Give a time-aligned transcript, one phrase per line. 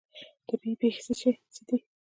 [0.47, 1.01] طبیعي پیښې
[1.55, 1.77] څه دي؟